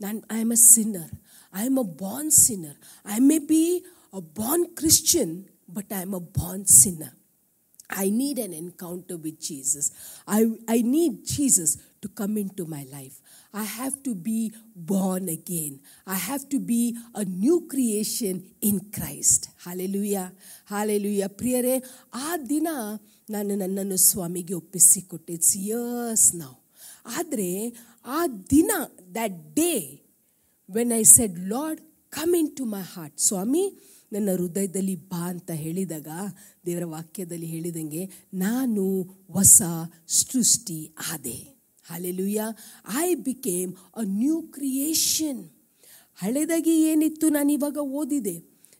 [0.00, 1.12] ನಾನು I am a sinner
[1.54, 3.78] I am a born sinner I may be
[4.12, 7.16] a born Christian but I am a born sinner
[7.89, 9.85] I need an encounter with Jesus.
[10.27, 13.15] I, I need Jesus to come into my life.
[13.53, 15.81] I have to be born again.
[16.07, 19.49] I have to be a new creation in Christ.
[19.65, 20.27] Hallelujah.
[20.73, 21.29] Hallelujah.
[21.39, 21.75] ಪ್ರಿಯರೇ
[22.25, 22.67] ಆ ದಿನ
[23.35, 26.57] ನಾನು ನನ್ನನ್ನು ಸ್ವಾಮಿಗೆ ಒಪ್ಪಿಸಿಕೊಟ್ಟೆ it's years ನಾವು
[27.19, 27.49] ಆದರೆ
[28.17, 28.21] ಆ
[28.55, 28.71] ದಿನ
[29.17, 29.71] that day
[30.69, 31.81] when I said Lord
[32.19, 33.65] come into my heart ಸ್ವಾಮಿ
[34.12, 36.08] ನನ್ನ ಹೃದಯದಲ್ಲಿ ಬಾ ಅಂತ ಹೇಳಿದಾಗ
[36.66, 38.02] ದೇವರ ವಾಕ್ಯದಲ್ಲಿ ಹೇಳಿದಂಗೆ,
[38.34, 38.84] ನಾನು
[39.32, 39.62] ಹೊಸ
[40.08, 41.38] ಸೃಷ್ಟಿ ಆದೆ.
[41.84, 42.42] Hallelujah
[43.04, 45.42] I became a new creation
[46.18, 48.36] ಹಳೆದಾಗಿ ಏನಿತ್ತು ನಾನು ಇವಾಗ ಓದಿದೆ.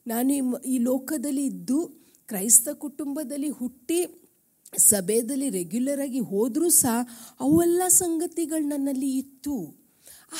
[0.06, 1.78] ನಾನು ಈ ಲೋಕದಲ್ಲಿ ಇದ್ದು,
[2.26, 3.98] ಕ್ರೈಸ್ತ ಕುಟುಂಬದಲ್ಲಿ ಹುಟ್ಟಿ,
[4.78, 6.96] ಸಭೆಯಲ್ಲಿ ರೆಗ್ಯುಲರ್ ಆಗಿ ಹೋದರೂ ಸಹ
[7.40, 9.56] ಅವೆಲ್ಲ ಸಂಗತಿಗಳು ನನ್ನಲ್ಲಿ ಇತ್ತು.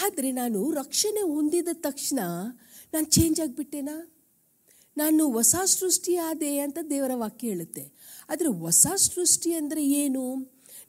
[0.05, 2.19] ಆದರೆ ನಾನು ರಕ್ಷಣೆ ಹೊಂದಿದ ತಕ್ಷಣ
[2.93, 4.16] ನಾನು ಚೇಂಜ್ ಆಗಿಬಿಟ್ಟೆನಾ?
[4.97, 7.93] ನಾನು ಹೊಸ ಸೃಷ್ಟಿ ಆದೆ ಅಂತ ದೇವರ ವಾಕ್ಯ ಹೇಳುತ್ತೆ.
[8.29, 10.35] ಆದರೆ ಹೊಸ ಸೃಷ್ಟಿ ಅಂದರೆ ಏನು?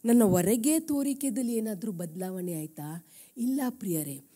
[0.05, 3.07] ನನ್ನ ಹೊರಗೆ ತೋರಿಕೆದಲ್ಲಿ ಏನಾದರೂ ಬದಲಾವಣೆ ಆಯಿತಾ?
[3.37, 4.26] ಇಲ್ಲ ಪ್ರಿಯರೇ.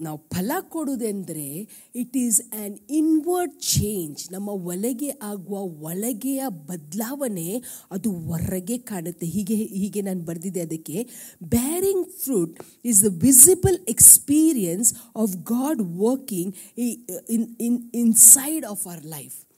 [0.00, 8.78] ನಾವು ಫಲ ಕೊಡುವುದೆಂದರೆ it is an inward change ನಮ್ಮ ಒಳಗೆ ಆಗುವ ಒಳಗೆಯ ಬದಲಾವಣೆ ಅದು ಹೊರಗೆ
[8.78, 9.26] ಕಾಣುತ್ತೆ.
[9.26, 11.08] ಹೀಗೆ ಹೀಗೆ ನಾನು ಬರೆದಿದ್ದೆ ಅದಕ್ಕೆ.
[11.42, 16.54] Bearing fruit is the visible experience of God working
[17.30, 19.49] in in inside of our life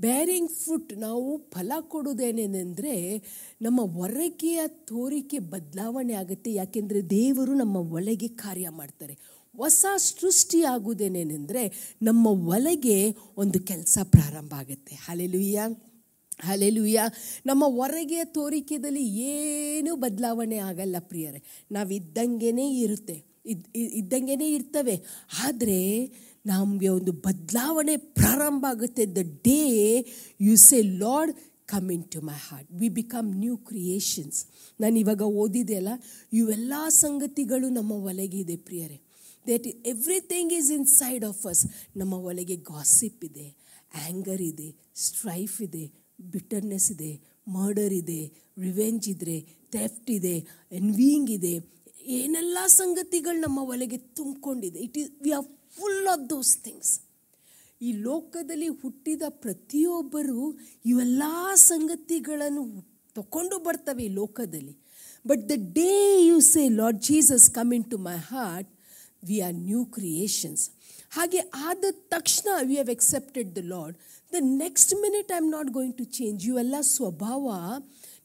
[0.00, 3.22] bearing fruit ನಾವು ಫಲ ಕೊಡೋದೇನೇನೆಂದರೆ
[3.62, 6.52] ನಮ್ಮ ಹೊರಗೆಯ ತೋರಿಕೆ ಬದಲಾವಣೆ ಆಗುತ್ತೆ.
[6.52, 9.18] ಯಾಕೆಂದರೆ ದೇವರು ನಮ್ಮ ಒಳಗೆ ಕಾರ್ಯ ಮಾಡ್ತಾರೆ.
[9.56, 14.94] ಹೊಸ ಸೃಷ್ಟಿ ಆಗುವುದೇನೇನೆಂದರೆ ನಮ್ಮ ಒಳಗೆ ಒಂದು ಕೆಲಸ ಪ್ರಾರಂಭ ಆಗುತ್ತೆ.
[14.94, 15.60] ಹಾಲೆಲುಯ್ಯ
[16.40, 17.02] ಹಾಲೆಲುಯ್ಯ
[17.46, 21.42] ನಮ್ಮ ಹೊರಗೆಯ ತೋರಿಕೆಯಲ್ಲಿ ಏನೂ ಬದಲಾವಣೆ ಆಗಲ್ಲ ಪ್ರಿಯರೇ.
[21.72, 23.24] ನಾವು ಇದ್ದಂಗೆನೇ ಇರುತ್ತೆ.
[23.46, 25.04] ಇದ್ ಇದ್- ಇದ್ದಂಗೆನೇ ಇರ್ತವೆ.
[25.44, 26.10] ಆದರೆ
[26.50, 29.04] ನಮಗೆ ಒಂದು ಬದಲಾವಣೆ ಪ್ರಾರಂಭ ಆಗುತ್ತೆ.
[29.18, 29.60] The day
[30.46, 31.32] you say Lord
[31.72, 34.38] come in to my heart we become new creations
[34.82, 35.92] ನಾನು ಇವಾಗ ಓದಿದೆ ಅಲ್ಲ,
[36.40, 36.72] ಇವೆಲ್ಲ
[37.04, 38.98] ಸಂಗತಿಗಳು ನಮ್ಮ ಒಲೆಗಿದೆ ಪ್ರಿಯರೇ.
[39.48, 41.62] That everything is inside of us
[42.00, 43.46] ನಮ್ಮ ಒಲೆಗೆ ಗಾಸಿಪ್ ಇದೆ
[44.04, 44.68] ಆ್ಯಂಗರ್ ಇದೆ
[45.06, 45.84] ಸ್ಟ್ರೈಫ್ ಇದೆ
[46.34, 47.12] ಬಿಟರ್ನೆಸ್ ಇದೆ
[47.56, 48.20] ಮರ್ಡರ್ ಇದೆ
[48.66, 49.36] ರಿವೆಂಜ್ ಇದೆ
[49.76, 50.34] ಥೆಫ್ಟ್ ಇದೆ
[50.78, 51.52] ಎನ್ವಿಯಿಂಗ್ ಇದೆ,
[52.16, 54.78] ಏನೆಲ್ಲ ಸಂಗತಿಗಳು ನಮ್ಮ ಒಲೆಗೆ ತುಂಬಿಕೊಂಡಿದೆ.
[54.86, 55.46] It is we are
[55.78, 57.00] full of those things
[57.82, 61.22] ಈ ಲೋಕದಲ್ಲಿ ಹುಟ್ಟಿದ ಪ್ರತಿಯೊಬ್ಬರು ಇವೆಲ್ಲ
[61.54, 64.76] ಸಂಗತಿಗಳನ್ನು ತಗೊಂಡು ಬರ್ತವೆ ಈ ಲೋಕದಲ್ಲಿ.
[65.26, 68.70] But the day you say Lord Jesus come into my heart
[69.24, 70.70] we are new creations
[71.10, 73.96] ಹಾಗೆ ಆದ ತಕ್ಷಣ we have accepted the Lord
[74.32, 77.48] the next minute I am not going to change ಇವೆಲ್ಲ ಸ್ವಭಾವ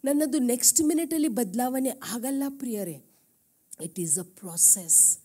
[0.05, 3.03] ನನ್ನದು ನೆಕ್ಸ್ಟ್ ಮಿನಿಟಲ್ಲಿ ಬದಲಾವಣೆ ಆಗಲ್ಲ ಪ್ರಿಯರೇ.
[3.83, 5.23] ಇಟ್ ಈಸ್ ಅ ಪ್ರಾಸೆಸ್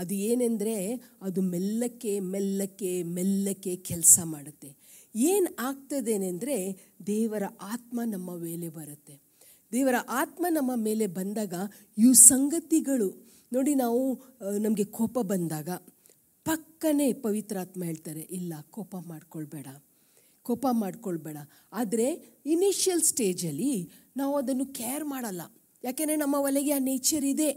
[0.00, 0.74] ಅದು ಏನೆಂದರೆ
[1.22, 4.70] ಅದು ಮೆಲ್ಲಕ್ಕೆ ಮೆಲ್ಲಕ್ಕೆ ಮೆಲ್ಲಕ್ಕೆ ಕೆಲಸ ಮಾಡುತ್ತೆ.
[5.14, 6.56] ಏನು ಆಗ್ತದೇನೆಂದರೆ
[7.06, 9.14] ದೇವರ ಆತ್ಮ ನಮ್ಮ ಮೇಲೆ ಬರುತ್ತೆ.
[9.72, 11.54] ದೇವರ ಆತ್ಮ ನಮ್ಮ ಮೇಲೆ ಬಂದಾಗ
[11.98, 13.08] ಇವು ಸಂಗತಿಗಳು,
[13.52, 14.02] ನೋಡಿ ನಾವು
[14.58, 15.68] ನಮಗೆ ಕೋಪ ಬಂದಾಗ
[16.46, 19.68] ಪಕ್ಕನೇ ಪವಿತ್ರಾತ್ಮ ಹೇಳ್ತಾರೆ, ಇಲ್ಲ, ಕೋಪ ಮಾಡ್ಕೊಳ್ಬೇಡ
[20.46, 21.38] ಕೋಪ ಮಾಡ್ಕೊಳ್ಬೇಡ.
[21.72, 22.06] ಆದರೆ
[22.46, 23.74] ಇನಿಷಿಯಲ್ ಸ್ಟೇಜಲ್ಲಿ
[24.16, 25.42] ನಾವು ಅದನ್ನು ಕೇರ್ ಮಾಡಲ್ಲ.
[25.84, 27.50] ಯಾಕೆಂದರೆ ನಮ್ಮ ಒಲೆಗೆ ಆ ನೇಚರ್ ಇದೆ.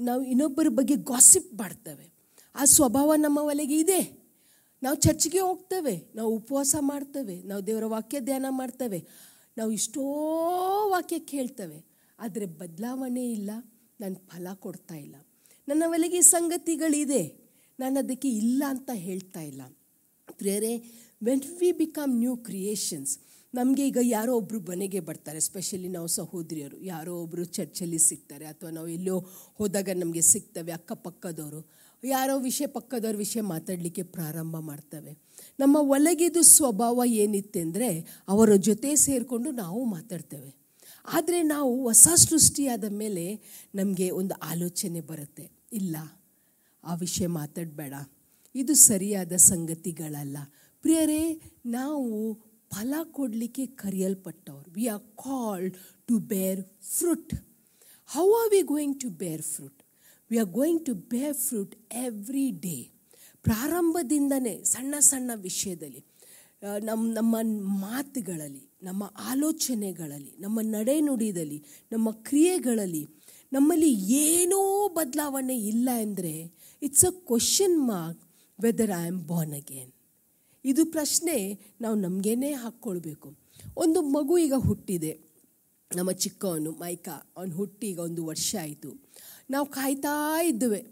[0.00, 2.14] ನಾವು ಇನ್ನೊಬ್ಬರ ಬಗ್ಗೆ ಗಾಸಿಪ್ ಮಾಡ್ತೇವೆ.
[2.54, 4.24] ಆ ಸ್ವಭಾವ ನಮ್ಮ ಒಲೆಗೆ ಇದೆ.
[4.82, 6.12] ನಾವು ಚರ್ಚ್ಗೆ ಹೋಗ್ತೇವೆ.
[6.14, 7.42] ನಾವು ಉಪವಾಸ ಮಾಡ್ತೇವೆ.
[7.42, 9.08] ನಾವು ದೇವರ ವಾಕ್ಯ ಧ್ಯಾನ ಮಾಡ್ತೇವೆ.
[9.58, 10.02] ನಾವು ಇಷ್ಟೋ
[10.90, 11.84] ವಾಕ್ಯ ಕೇಳ್ತೇವೆ.
[12.18, 13.50] ಆದರೆ ಬದಲಾವಣೆ ಇಲ್ಲ.
[14.00, 15.16] ನಾನು ಫಲ ಕೊಡ್ತಾ ಇಲ್ಲ.
[15.68, 17.44] ನನ್ನ ಒಲೆಗೆ ಸಂಗತಿಗಳಿದೆ.
[17.80, 19.62] ನಾನು ಅದಕ್ಕೆ ಇಲ್ಲ ಅಂತ ಹೇಳ್ತಾ ಇಲ್ಲ.
[20.32, 20.76] ಪ್ರೇರೆ
[21.24, 23.18] when we become new creations
[23.54, 26.82] ನಮಗೆ ಈಗ ಯಾರೋ ಒಬ್ಬರು ಮನೆಗೆ ಬರ್ತಾರೆ ಸ್ಪೆಷಲಿ ನಾವು ಸಹೋದರಿಯರು.
[26.82, 29.18] ಯಾರೋ ಒಬ್ಬರು ಚರ್ಚಲ್ಲಿ ಸಿಗ್ತಾರೆ ಅಥವಾ ನಾವು ಎಲ್ಲೋ
[29.54, 31.70] ಹೋದಾಗ ನಮಗೆ ಸಿಗ್ತವೆ ಅಕ್ಕಪಕ್ಕದವರು.
[32.04, 35.18] ಯಾರೋ ವಿಷಯ ಪಕ್ಕದವ್ರ ವಿಷಯ ಮಾತಾಡಲಿಕ್ಕೆ ಪ್ರಾರಂಭ ಮಾಡ್ತವೆ.
[35.60, 40.54] ನಮ್ಮ ಒಲಗಿದು ಸ್ವಭಾವ ಏನಿತ್ತೆಂದರೆ ಅವರ ಜೊತೆ ಸೇರಿಕೊಂಡು ನಾವು ಮಾತಾಡ್ತೇವೆ.
[41.12, 43.40] ಆದರೆ ನಾವು ಹೊಸ ಸೃಷ್ಟಿಯಾದ ಮೇಲೆ
[43.74, 45.50] ನಮಗೆ ಒಂದು ಆಲೋಚನೆ ಬರುತ್ತೆ.
[45.72, 45.96] ಇಲ್ಲ,
[46.84, 47.94] ಆ ವಿಷಯ ಮಾತಾಡಬೇಡ.
[48.54, 50.36] ಇದು ಸರಿಯಾದ ಸಂಗತಿಗಳಲ್ಲ.
[50.82, 52.38] ಪ್ರಿಯರೇ, ನಾವು
[52.70, 54.70] ಫಲ ಕೊಡಲಿಕ್ಕೆ ಕರೆಯಲ್ಪಟ್ಟವರು.
[54.70, 55.76] We are called
[56.08, 56.60] to bear
[56.96, 57.34] fruit
[58.10, 59.80] how are we going to bear fruit
[60.30, 62.76] we are going to bear fruit every day
[63.44, 66.02] ಪ್ರಾರಂಭದಿಂದನೇ, ಸಣ್ಣ ಸಣ್ಣ ವಿಷಯದಲ್ಲಿ
[66.82, 67.36] ನಮ್ಮ ನಮ್ಮ
[67.80, 71.58] ಮಾತುಗಳಲ್ಲಿ, ನಮ್ಮ ಆಲೋಚನೆಗಳಲ್ಲಿ, ನಮ್ಮ ನಡೆನುಡಿದಲ್ಲಿ,
[71.92, 73.04] ನಮ್ಮ ಕ್ರಿಯೆಗಳಲ್ಲಿ
[73.52, 73.90] ನಮ್ಮಲ್ಲಿ
[74.22, 76.32] ಏನೋ ಬದಲಾವಣೆ ಇಲ್ಲ ಅಂದರೆ
[76.82, 78.22] it's a question mark
[78.58, 79.93] whether I am born again
[80.64, 83.34] ಇದು ಪ್ರಶ್ನೆ ನಾವು ನಮಗೇನೆ ಹಾಕ್ಕೊಳ್ಬೇಕು.
[83.76, 85.20] ಒಂದು ಮಗು ಈಗ ಹುಟ್ಟಿದೆ.
[85.96, 89.04] ನಮ್ಮ ಚಿಕ್ಕವನು, ಮೈಕ, ಅವನು ಹುಟ್ಟಿ ಈಗ ಒಂದು ವರ್ಷ ಆಯಿತು.
[89.50, 90.86] ನಾವು ಕಾಯ್ತಾ ಇದ್ದೇವೆ.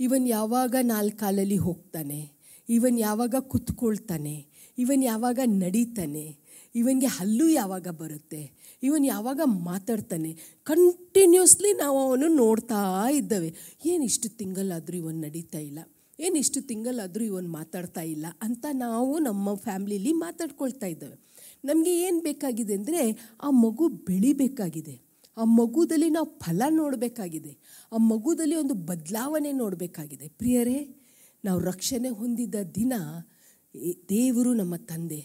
[0.00, 2.32] ಇವನ್ ಯಾವಾಗ ನಾಲ್ಕು ಕಾಲಲ್ಲಿ ಹೋಗ್ತಾನೆ?
[2.68, 4.46] ಇವನ್ ಯಾವಾಗ ಕುತ್ಕೊಳ್ತಾನೆ?
[4.78, 6.36] ಇವನ್ ಯಾವಾಗ ನಡೀತಾನೆ?
[6.74, 8.50] ಇವನಿಗೆ ಹಲ್ಲು ಯಾವಾಗ ಬರುತ್ತೆ?
[8.82, 10.36] ಇವನು ಯಾವಾಗ ಮಾತಾಡ್ತಾನೆ?
[10.62, 13.54] ಕಂಟಿನ್ಯೂಸ್ಲಿ ನಾವು ಅವನು ನೋಡ್ತಾ ಇದ್ದೇವೆ.
[13.86, 15.78] ಏನು ಇಷ್ಟು ತಿಂಗಳಾದರೂ ಇವನು ನಡೀತಾ ಇಲ್ಲ.
[16.20, 21.16] ಏನು ಇಷ್ಟು ತಿಂಗಳಾದರೂ ಇವನು ಮಾತಾಡ್ತಾ ಇಲ್ಲ ಅಂತ ನಾವು ನಮ್ಮ ಫ್ಯಾಮ್ಲಿಲಿ ಮಾತಾಡ್ಕೊಳ್ತಾ ಇದ್ದೇವೆ.
[21.64, 25.00] ನಮಗೆ ಏನು ಬೇಕಾಗಿದೆ ಅಂದರೆ ಆ ಮಗು ಬೆಳಿಬೇಕಾಗಿದೆ.
[25.36, 27.58] ಆ ಮಗುದಲ್ಲಿ ನಾವು ಫಲ ನೋಡಬೇಕಾಗಿದೆ.
[27.92, 30.28] ಆ ಮಗುದಲ್ಲಿ ಒಂದು ಬದಲಾವಣೆ ನೋಡಬೇಕಾಗಿದೆ.
[30.28, 30.96] ಪ್ರಿಯರೇ,
[31.44, 32.92] ನಾವು ರಕ್ಷಣೆ ಹೊಂದಿದ ದಿನ
[34.08, 35.20] ದೇವರು ನಮ್ಮ ತಂದೆ.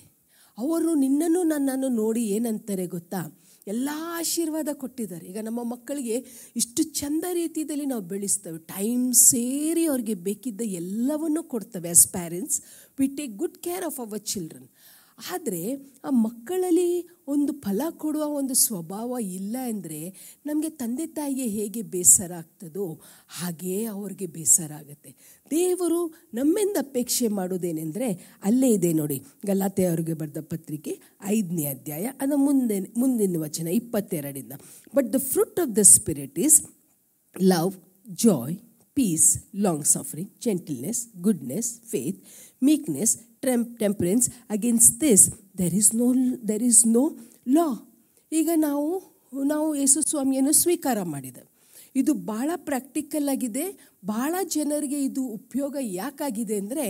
[0.57, 3.44] ಅವರು ನಿನ್ನನ್ನು ನನ್ನನ್ನು ನೋಡಿ ಏನಂತಾರೆ ಗೊತ್ತಾ?
[3.67, 5.25] ಎಲ್ಲ ಆಶೀರ್ವಾದ ಕೊಟ್ಟಿದ್ದಾರೆ.
[5.31, 6.17] ಈಗ ನಮ್ಮ ಮಕ್ಕಳಿಗೆ
[6.55, 8.59] ಇಷ್ಟು ಚಂದ ರೀತಿಯಲ್ಲಿ ನಾವು ಬೆಳೆಸ್ತೇವೆ.
[8.75, 12.59] ಟೈಮ್ ಸೇರಿ ಅವ್ರಿಗೆ ಬೇಕಿದ್ದ ಎಲ್ಲವನ್ನೂ ಕೊಡ್ತೇವೆ as parents
[12.99, 14.69] we take good care of our children
[15.31, 15.61] ಆದರೆ
[16.07, 16.89] ಆ ಮಕ್ಕಳಲ್ಲಿ
[17.27, 19.99] ಒಂದು ಫಲ ಕೊಡುವ ಒಂದು ಸ್ವಭಾವ ಇಲ್ಲ ಅಂದರೆ
[20.45, 22.87] ನಮಗೆ ತಂದೆ ತಾಯಿಗೆ ಹೇಗೆ ಬೇಸರ ಆಗ್ತದೋ
[23.37, 25.11] ಹಾಗೇ ಅವ್ರಿಗೆ ಬೇಸರ ಆಗುತ್ತೆ.
[25.51, 29.21] ದೇವರು ನಮ್ಮಿಂದ ಅಪೇಕ್ಷೆ ಮಾಡೋದೇನೆಂದರೆ ಅಲ್ಲೇ ಇದೆ ನೋಡಿ.
[29.45, 34.53] ಗಲಾತೆ ಅವರಿಗೆ ಬರೆದ ಪತ್ರಿಕೆ ಐದನೇ ಅಧ್ಯಾಯ ಅದರ ಮುಂದೆ, ಮುಂದಿನ ವಚನ ಇಪ್ಪತ್ತೆರಡಿಂದ
[34.95, 36.61] but the fruit of the spirit is
[37.41, 37.73] love
[38.23, 38.55] joy
[38.93, 42.19] peace long suffering gentleness goodness faith
[42.63, 46.13] meekness temp temperance against this there is no
[46.47, 47.67] there is no law
[48.31, 48.87] ಈಗ ನಾವು
[49.45, 51.54] ನಾವು ಯೇಸು ಸ್ವಾಮಿಯನ್ನು ಸ್ವೀಕಾರ ಮಾಡಿದ್ದೇವೆ
[51.95, 53.65] ಇದು ಭಾಳ ಪ್ರಾಕ್ಟಿಕಲ್ ಆಗಿದೆ.
[54.11, 56.83] ಭಾಳ ಜನರಿಗೆ ಇದು ಉಪಯೋಗ ಯಾಕಾಗಿದೆ ಅಂದರೆ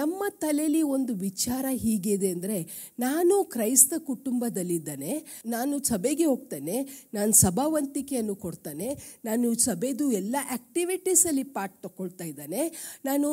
[0.00, 2.58] ನಮ್ಮ ತಲೆಯಲ್ಲಿ ಒಂದು ವಿಚಾರ ಹೀಗಿದೆ ಅಂದರೆ
[3.04, 5.12] ನಾನು ಕ್ರೈಸ್ತ ಕುಟುಂಬದಲ್ಲಿದ್ದಾನೆ,
[5.54, 6.76] ನಾನು ಸಭೆಗೆ ಹೋಗ್ತಾನೆ,
[7.16, 8.88] ನಾನು ಸಭಾವಂತಿಕೆಯನ್ನು ಕೊಡ್ತಾನೆ,
[9.28, 12.62] ನಾನು ಸಭೆದು ಎಲ್ಲ ಆ್ಯಕ್ಟಿವಿಟೀಸಲ್ಲಿ ಪಾರ್ಟ್ ತಗೊಳ್ತಾ ಇದ್ದಾನೆ,
[13.10, 13.30] ನಾನು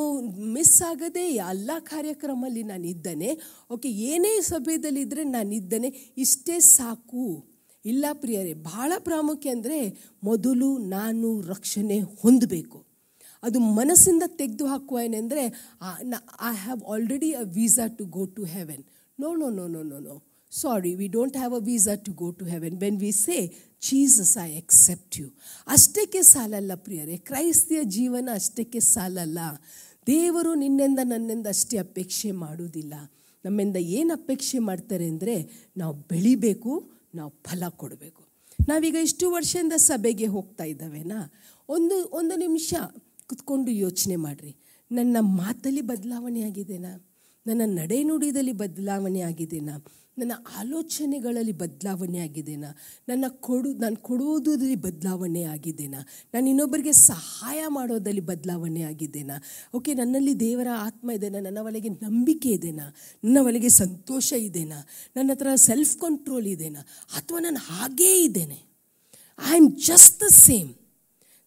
[0.55, 3.31] ಮಿಸ್ ಆಗದೆ ಎಲ್ಲ ಕಾರ್ಯಕ್ರಮದಲ್ಲಿ ನಾನು ಇದ್ದಾನೆ
[3.77, 5.91] ಓಕೆ ಏನೇ ಸಭೆದಲ್ಲಿದ್ದರೆ ನಾನು ಇದ್ದಾನೆ
[6.25, 7.27] ಇಷ್ಟೇ ಸಾಕು.
[7.85, 9.79] ಇಲ್ಲ ಪ್ರಿಯರೇ, ಬಹಳ ಪ್ರಾಮುಖ್ಯ ಅಂದರೆ
[10.23, 12.79] ಮೊದಲು ನಾನು ರಕ್ಷಣೆ ಹೊಂದಬೇಕು.
[13.43, 15.43] ಅದು ಮನಸ್ಸಿಂದ ತೆಗೆದು ಹಾಕುವ ಏನೆಂದರೆ
[16.49, 18.83] I have already a visa to go to heaven
[19.19, 20.15] no no no no no no
[20.51, 23.37] sorry we don't have a visa to go to heaven when we say
[23.81, 25.27] Jesus I accept you
[25.67, 29.39] ಅಷ್ಟಕ್ಕೆ ಸಾಲಲ್ಲ ಪ್ರಿಯರೇ, ಕ್ರೈಸ್ತಿಯ ಜೀವನ ಅಷ್ಟಕ್ಕೆ ಸಾಲಲ್ಲ.
[30.07, 32.93] ದೇವರು ನಿನ್ನಿಂದ ನನ್ನಿಂದ ಅಷ್ಟೇ ಅಪೇಕ್ಷೆ ಮಾಡುವುದಿಲ್ಲ.
[33.43, 35.35] ನಮ್ಮಿಂದ ಏನು ಅಪೇಕ್ಷೆ ಮಾಡ್ತಾರೆ ಅಂದರೆ,
[35.77, 36.73] ನಾವು ಬೆಳಿಬೇಕು
[37.15, 38.23] ನಾವು ಫಲ ಕೊಡಬೇಕು.
[38.67, 41.33] ನಾವೀಗ ಇಷ್ಟು ವರ್ಷದಿಂದ ಸಭೆಗೆ ಹೋಗ್ತಾ ಇದ್ದಾವೆನಾ?
[41.69, 42.73] ಒಂದು ಒಂದು ನಿಮಿಷ
[43.27, 44.57] ಕುತ್ಕೊಂಡು ಯೋಚನೆ ಮಾಡಿರಿ.
[44.91, 47.11] ನನ್ನ ಮಾತಲ್ಲಿ ಬದಲಾವಣೆ ಆಗಿದೆನಾ?
[47.47, 49.85] ನನ್ನ ನಡೆನುಡಿದಲ್ಲಿ ಬದಲಾವಣೆ ಆಗಿದೆನಾ?
[50.19, 52.69] ನನ್ನ ಆಲೋಚನೆಗಳಲ್ಲಿ ಬದಲಾವಣೆ ಆಗಿದೆನಾ
[53.09, 56.01] ನನ್ನ ಕೊಡು, ನಾನು ಕೊಡುವುದರಲ್ಲಿ ಬದಲಾವಣೆ ಆಗಿದೆನಾ
[56.33, 59.35] ನಾನು ಇನ್ನೊಬ್ಬರಿಗೆ ಸಹಾಯ ಮಾಡೋದಲ್ಲಿ ಬದಲಾವಣೆ ಆಗಿದ್ದೇನಾ?
[59.73, 61.39] ಓಕೆ, ನನ್ನಲ್ಲಿ ದೇವರ ಆತ್ಮ ಇದೆನಾ?
[61.39, 62.85] ನನ್ನ ಒಳಗೆ ನಂಬಿಕೆ ಇದೆನಾ?
[63.23, 64.87] ನನ್ನ ಒಳಗೆ ಸಂತೋಷ ಇದೆನಾ?
[65.17, 66.81] ನನ್ನ ಹತ್ರ ಸೆಲ್ಫ್ ಕಂಟ್ರೋಲ್ ಇದೆನಾ?
[67.17, 68.59] ಅಥವಾ ನಾನು ಹಾಗೇ ಇದ್ದೇನೆ?
[69.51, 70.73] I am just the same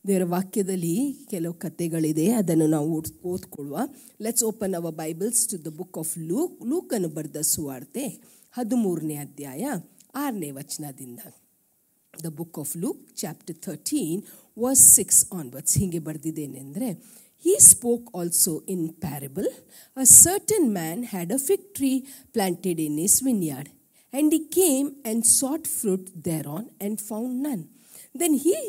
[0.06, 0.94] ದೇವರ ವಾಕ್ಯದಲ್ಲಿ
[1.30, 3.78] ಕೆಲವು ಕಥೆಗಳಿದೆ, ಅದನ್ನು ನಾವು ಓದ್ ಓದ್ಕೊಳ್ಳುವ.
[4.20, 8.06] Let's open our Bibles to the book of Luke ಲೂಕನ್ನು ಬರೆದ ಸುವಾರ್ತೆ.
[8.58, 9.63] ಹದಿಮೂರನೇ ಅಧ್ಯಾಯ
[10.23, 11.21] ಆರನೇ ವಚನದಿಂದ
[12.13, 14.21] the book of Luke chapter thirteen
[14.65, 16.89] was six onwards ಹೀಗೆ ಬರೆದಿದ್ದೇನೆಂದರೆ
[17.45, 19.50] he spoke also in parable
[19.97, 21.91] a certain man had a fig tree
[22.38, 23.71] planted in is vineyard
[24.13, 27.63] and he came and sought fruit thereon and found none.
[28.15, 28.60] Then he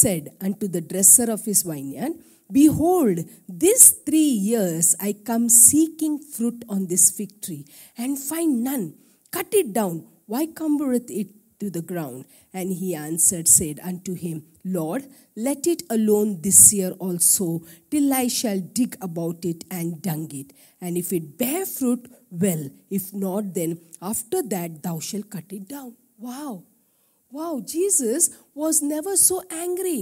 [0.00, 2.14] said unto the dresser of his vineyard,
[2.50, 7.64] Behold, these three years I come seeking fruit on this fig tree,
[7.98, 8.86] and find none.
[9.32, 9.96] Cut it down.
[10.26, 12.24] Why cumbereth it to the ground.
[12.52, 15.02] And he answered, said unto him, Lord,
[15.38, 17.46] let it alone this year also,
[17.90, 20.48] till I shall dig about it and dung it.
[20.80, 22.02] And if it bear fruit,
[22.32, 22.64] well.
[22.90, 25.94] If not, then after that thou shalt cut it down.
[26.18, 26.64] Wow.
[27.30, 27.62] Wow.
[27.66, 28.22] Jesus
[28.54, 29.98] was never so angry.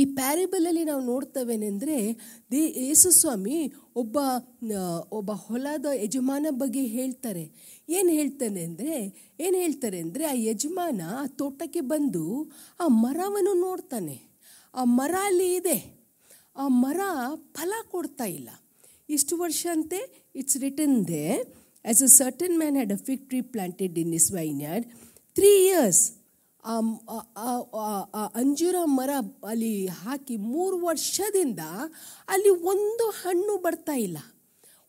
[0.00, 1.96] ಈ ಪ್ಯಾರಿಬಲಲ್ಲಿ ನಾವು ನೋಡ್ತವೇನೆಂದರೆ
[2.52, 3.56] they ಯೇಸುಸ್ವಾಮಿ
[4.00, 4.16] ಒಬ್ಬ
[4.80, 4.82] ಆ,
[5.18, 7.42] ಒಬ್ಬ ಹೊಲದ ಯಜಮಾನ ಬಗ್ಗೆ ಹೇಳ್ತಾರೆ
[7.97, 8.95] ಏನು ಹೇಳ್ತಾನೆ ಅಂದರೆ,
[9.45, 12.23] ಏನು ಹೇಳ್ತಾರೆ ಅಂದರೆ, ಆ ಯಜಮಾನ ಆ ತೋಟಕ್ಕೆ ಬಂದು
[12.83, 14.17] ಆ ಮರವನ್ನು ನೋಡ್ತಾನೆ.
[14.73, 15.77] ಆ ಮರ ಅಲ್ಲಿ ಇದೆ.
[16.61, 16.99] ಆ ಮರ
[17.57, 18.49] ಫಲ ಕೊಡ್ತಾ ಇಲ್ಲ.
[19.15, 19.99] ಇಷ್ಟು ವರ್ಷ ಅಂತೆ
[20.39, 21.25] it's written they
[21.85, 24.85] as a certain man had a fig tree planted in his vineyard
[25.35, 26.03] three years
[26.63, 29.11] ಆ ಅಂಜೂರ ಮರ
[29.51, 29.73] ಅಲ್ಲಿ
[30.03, 31.61] ಹಾಕಿ ಮೂರು ವರ್ಷದಿಂದ
[32.33, 34.19] ಅಲ್ಲಿ ಒಂದು ಹಣ್ಣು ಬರ್ತಾ ಇಲ್ಲ.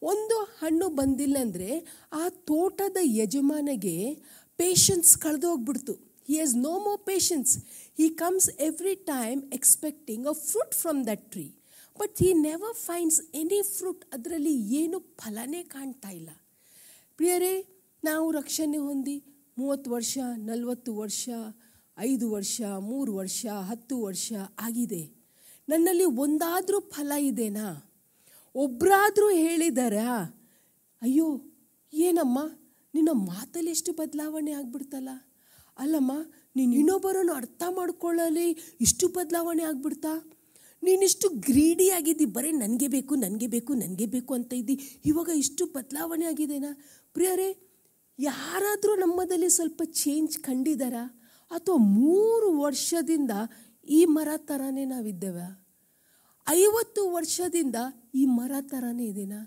[0.03, 4.15] ಒಂದು ಹಣ್ಣು ಬಂದಿಲ್ಲ ಅಂದರೆ ಆ ತೋಟದ ಯಜಮಾನಗೆ
[4.57, 5.93] patience ಕಳೆದೋಗ್ಬಿಡ್ತು
[6.27, 7.59] he has no more patience
[7.99, 11.55] he comes every time expecting a fruit from that tree
[12.01, 16.31] but he never finds any fruit ಅದರಲ್ಲಿ ಏನು ಫಲನೇ ಕಾಣ್ತಾ ಇಲ್ಲ.
[17.17, 17.67] ಪ್ರಿಯರೇ,
[18.05, 19.25] ನಾವು ರಕ್ಷಣೆ ಹೊಂದಿ
[19.59, 21.29] ಮೂವತ್ತು ವರ್ಷ, ನಲವತ್ತು ವರ್ಷ,
[21.99, 25.33] ಐದು ವರ್ಷ, ಮೂರು ವರ್ಷ, ಹತ್ತು ವರ್ಷ ಆಗಿದೆ.
[25.69, 27.92] ನನ್ನಲ್ಲಿ ಒಂದಾದರೂ ಫಲ ಇದೆನಾ?
[28.55, 30.39] ಒಬ್ಬರಾದರೂ ಹೇಳಿದಾರಾ,
[31.03, 31.41] ಅಯ್ಯೋ,
[31.95, 32.39] ಏನಮ್ಮ?
[32.95, 35.09] ನಿನ್ನ ಮಾತಲ್ಲಿ ಎಷ್ಟು ಬದಲಾವಣೆ ಆಗ್ಬಿಡ್ತಲ್ಲ?
[35.79, 36.13] ಅಲ್ಲಮ್ಮ,
[36.57, 40.33] ನೀನು ಇನ್ನೊಬ್ಬರನ್ನು ಅರ್ಥ ಮಾಡ್ಕೊಳ್ಳಲಿ, ಇಷ್ಟು ಬದಲಾವಣೆ ಆಗ್ಬಿಡ್ತಾ?
[40.83, 46.25] ನೀನಿಷ್ಟು ಗ್ರೀಡಿ ಆಗಿದ್ದಿ, ಬರೀ ನನಗೆ ಬೇಕು ನನಗೆ ಬೇಕು ನನಗೆ ಬೇಕು ಅಂತ ಇದ್ದಿ, ಇವಾಗ ಇಷ್ಟು ಬದಲಾವಣೆ
[46.25, 46.85] ಆಗಿದೆನಾ?
[47.15, 47.79] ಪ್ರಿಯರೇ,
[48.19, 53.31] ಯಾರಾದರೂ ನಮ್ಮದಲ್ಲಿ ಸ್ವಲ್ಪ ಚೇಂಜ್ ಕಂಡಿದ್ದಾರಾ ಅಥವಾ ಮೂರು ವರ್ಷದಿಂದ
[53.89, 55.62] ಈ ಮರ ಥರನೇ ನಾವಿದ್ದೇವೆ?
[56.47, 57.77] ಐವತ್ತು ವರ್ಷದಿಂದ
[58.15, 59.41] ಈ ಮರ ಥರನೇ ಇದೆನಾ?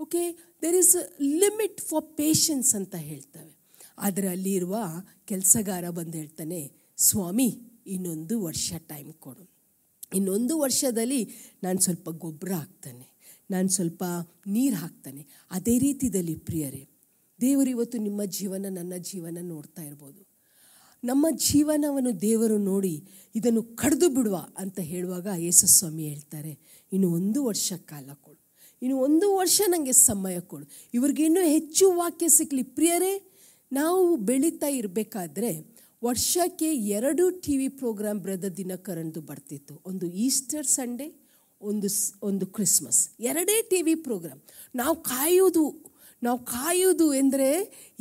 [0.00, 0.22] Okay
[0.62, 0.96] there is
[1.42, 3.52] limit for patience ಅಂತ ಹೇಳ್ತವೆ.
[3.98, 4.76] ಆದರೆ ಅಲ್ಲಿರುವ
[5.24, 6.60] ಕೆಲಸಗಾರ ಬಂದು ಹೇಳ್ತಾನೆ,
[6.98, 7.48] ಸ್ವಾಮಿ,
[7.86, 9.44] ಇನ್ನೊಂದು ವರ್ಷ ಟೈಮ್ ಕೊಡು.
[10.14, 11.20] ಇನ್ನೊಂದು ವರ್ಷದಲ್ಲಿ
[11.62, 13.06] ನಾನು ಸ್ವಲ್ಪ ಗೊಬ್ಬರ ಹಾಕ್ತಾನೆ,
[13.50, 14.04] ನಾನು ಸ್ವಲ್ಪ
[14.46, 15.22] ನೀರು ಹಾಕ್ತಾನೆ.
[15.50, 16.82] ಅದೇ ರೀತಿಯಲ್ಲಿ ಪ್ರಿಯರೇ,
[17.40, 20.25] ದೇವರು ಇವತ್ತು ನಿಮ್ಮ ಜೀವನ, ನನ್ನ ಜೀವನ ನೋಡ್ತಾ ಇರ್ಬೋದು.
[21.08, 22.94] ನಮ್ಮ ಜೀವನವನ್ನು ದೇವರು ನೋಡಿ
[23.38, 26.52] ಇದನ್ನು ಕಡಿದು ಬಿಡುವ ಅಂತ ಹೇಳುವಾಗ ಯೇಸು ಸ್ವಾಮಿ ಹೇಳ್ತಾರೆ,
[26.92, 28.40] ಇನ್ನು ಒಂದು ವರ್ಷ ಕಾಲ ಕೊಡು.
[28.82, 30.66] ಇನ್ನು ಒಂದು ವರ್ಷ ನನಗೆ ಸಮಯ ಕೊಡು.
[30.96, 33.12] ಇವ್ರಿಗೆ ಇನ್ನೂ ಹೆಚ್ಚು ವಾಕ್ಯ ಸಿಕ್ಕಲಿ ಪ್ರಿಯರೇ,
[33.72, 35.52] ನಾವು ಬೆಳೀತಾ ಇರಬೇಕಾದ್ರೆ
[36.02, 39.74] ವರ್ಷಕ್ಕೆ ಎರಡು ಟಿ ವಿ ಪ್ರೋಗ್ರಾಮ್ ಬ್ರದರ್ ದಿನಕರಂದು ಬರ್ತಿತ್ತು.
[39.90, 41.08] ಒಂದು ಈಸ್ಟರ್ ಸಂಡೇ,
[41.60, 41.88] ಒಂದು
[42.28, 43.00] ಒಂದು ಕ್ರಿಸ್ಮಸ್.
[43.30, 44.40] ಎರಡೇ ಟಿ ವಿ ಪ್ರೋಗ್ರಾಮ್.
[44.74, 45.64] ನಾವು ಕಾಯೋದು
[46.22, 47.48] ನಾವು ಕಾಯೋದು ಎಂದರೆ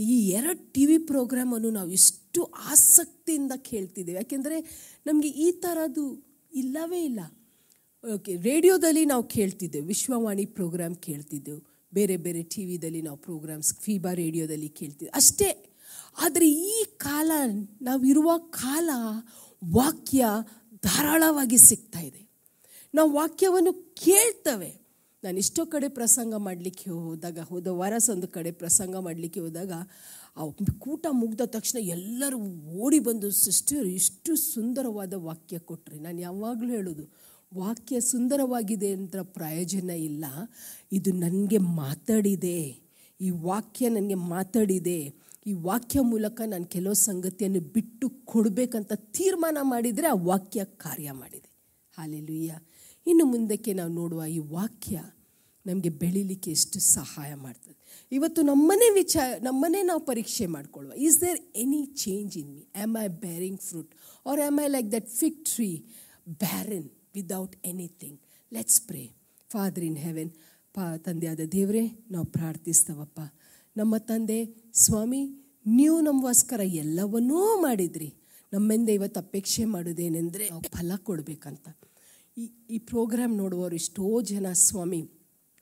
[0.10, 4.18] ಈ ಎರಡು ಟಿ ವಿ ಪ್ರೋಗ್ರಾಮನ್ನು ನಾವು ಇಷ್ಟು ಆಸಕ್ತಿಯಿಂದ ಕೇಳ್ತಿದ್ದೇವೆ.
[4.18, 4.62] ಯಾಕೆಂದರೆ
[5.06, 7.20] ನಮಗೆ ಈ ಥರದ್ದು ಇಲ್ಲವೇ ಇಲ್ಲ.
[8.14, 14.70] ಓಕೆ, ರೇಡಿಯೋದಲ್ಲಿ ನಾವು ಕೇಳ್ತಿದ್ದೆವು, ವಿಶ್ವವಾಣಿ ಪ್ರೋಗ್ರಾಮ್ ಕೇಳ್ತಿದ್ದೆವು, ಬೇರೆ ಬೇರೆ ಟಿ ವಿದಲ್ಲಿ ನಾವು ಪ್ರೋಗ್ರಾಮ್ಸ್, ಫೀಬಾ ರೇಡಿಯೋದಲ್ಲಿ
[14.70, 15.74] ಕೇಳ್ತಿದ್ದೆ ಅಷ್ಟೇ,
[16.22, 17.32] ಆದರೆ ಈ ಕಾಲ,
[17.82, 18.90] ನಾವಿರುವ ಕಾಲ
[19.74, 20.26] ವಾಕ್ಯ
[20.84, 22.30] ಧಾರಾಳವಾಗಿ ಸಿಗ್ತಾ ಇದೆ.
[22.94, 24.85] ನಾವು ವಾಕ್ಯವನ್ನು ಕೇಳ್ತವೆ.
[25.26, 29.72] ನಾನು ಇಷ್ಟೋ ಕಡೆ ಪ್ರಸಂಗ ಮಾಡಲಿಕ್ಕೆ ಹೋದಾಗ, ಹೋದ ವಾರಸೊಂದು ಕಡೆ ಪ್ರಸಂಗ ಮಾಡಲಿಕ್ಕೆ ಹೋದಾಗ,
[30.38, 30.42] ಆ
[30.80, 32.40] ಕೂಟ ಮುಗ್ದ ತಕ್ಷಣ ಎಲ್ಲರೂ
[32.78, 40.26] ಓಡಿ ಬಂದು, ಸಿಸ್ಟರ್, ಇಷ್ಟು ಸುಂದರವಾದ ವಾಕ್ಯ ಕೊಟ್ಟರೆ ನಾನು ಯಾವಾಗಲೂ ಹೇಳೋದು, ವಾಕ್ಯ ಸುಂದರವಾಗಿದೆ ಅಂತ ಪ್ರಯೋಜನ ಇಲ್ಲ.
[40.92, 42.86] ಇದು ನನಗೆ ಮಾತಾಡಿದೆ.
[43.22, 45.14] ಈ ವಾಕ್ಯ ನನಗೆ ಮಾತಾಡಿದೆ.
[45.48, 51.50] ಈ ವಾಕ್ಯ ಮೂಲಕ ನಾನು ಕೆಲವು ಸಂಗತಿಯನ್ನು ಬಿಟ್ಟು ಕೊಡಬೇಕಂತ ತೀರ್ಮಾನ ಮಾಡಿದರೆ ಆ ವಾಕ್ಯ ಕಾರ್ಯ ಮಾಡಿದೆ.
[51.98, 52.60] ಹಾಲೆಲುಯ್ಯ.
[53.08, 55.02] ಇನ್ನು ಮುಂದಕ್ಕೆ ನಾವು ನೋಡುವ ಈ ವಾಕ್ಯ
[55.66, 57.76] ನಮಗೆ ಬೆಳೀಲಿಕ್ಕೆ ಎಷ್ಟು ಸಹಾಯ ಮಾಡ್ತದೆ.
[58.12, 60.94] ಇವತ್ತು ನಮ್ಮನೆ ವಿಚಾರ ನಮ್ಮನ್ನೇ ನಾವು ಪರೀಕ್ಷೆ ಮಾಡಿಕೊಳ್ಳುವ.
[60.94, 63.92] Is there any change in me am I bearing fruit
[64.26, 65.86] or am I like that fig tree
[66.30, 68.20] barren without anything
[68.54, 69.12] let's pray
[69.52, 70.32] Father in heaven
[70.74, 73.20] ಪಾ ತಂದೆಯಾದ ದೇವರೇ, ನಾವು ಪ್ರಾರ್ಥಿಸ್ತವಪ್ಪ.
[73.78, 75.22] ನಮ್ಮ ತಂದೆ, ಸ್ವಾಮಿ,
[75.66, 78.14] ನೀವು ನಮಗೋಸ್ಕರ ಎಲ್ಲವನ್ನೂ ಮಾಡಿದ್ರಿ.
[78.54, 81.68] ನಮ್ಮಿಂದ ಇವತ್ತು ಅಪೇಕ್ಷೆ ಮಾಡೋದೇನೆಂದರೆ ಫಲ ಕೊಡಬೇಕಂತ.
[82.38, 85.12] ಈ ಈ ಪ್ರೋಗ್ರಾಮ್ ನೋಡುವವರು ಎಷ್ಟೋ ಜನ ಸ್ವಾಮಿ